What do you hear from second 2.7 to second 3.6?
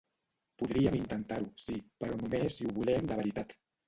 volem de veritat.